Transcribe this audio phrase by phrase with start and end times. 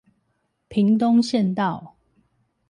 [0.67, 1.93] 屏東縣道